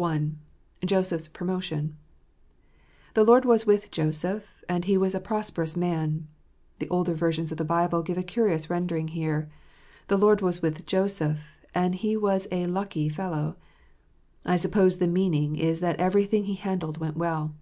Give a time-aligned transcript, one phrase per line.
[0.00, 0.30] I.
[0.86, 1.98] Joseph's Promotion.—
[3.14, 6.28] "The Lord was with Joseph, and he was a prosperous man."
[6.78, 9.50] The older versions of the Bible give a curious rendering here
[10.08, 13.56] "The Lord was with Joseph; and he was a luckie fellow."
[14.46, 17.54] I suppose the meaning is that everything he handled went well.